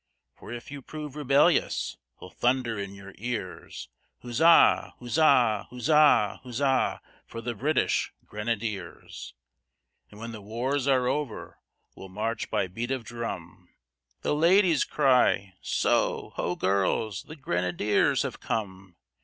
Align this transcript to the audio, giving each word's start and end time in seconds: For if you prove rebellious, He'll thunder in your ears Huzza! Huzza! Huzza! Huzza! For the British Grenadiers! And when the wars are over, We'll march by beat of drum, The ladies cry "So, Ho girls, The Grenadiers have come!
For 0.35 0.51
if 0.51 0.71
you 0.71 0.81
prove 0.81 1.15
rebellious, 1.15 1.95
He'll 2.19 2.31
thunder 2.31 2.79
in 2.79 2.95
your 2.95 3.13
ears 3.19 3.87
Huzza! 4.23 4.93
Huzza! 4.99 5.67
Huzza! 5.69 6.39
Huzza! 6.43 7.01
For 7.27 7.39
the 7.39 7.53
British 7.53 8.11
Grenadiers! 8.25 9.35
And 10.09 10.19
when 10.19 10.31
the 10.31 10.41
wars 10.41 10.87
are 10.87 11.05
over, 11.05 11.59
We'll 11.95 12.09
march 12.09 12.49
by 12.49 12.65
beat 12.65 12.89
of 12.89 13.03
drum, 13.03 13.69
The 14.23 14.33
ladies 14.33 14.85
cry 14.85 15.53
"So, 15.61 16.31
Ho 16.33 16.55
girls, 16.55 17.21
The 17.21 17.35
Grenadiers 17.35 18.23
have 18.23 18.39
come! 18.39 18.95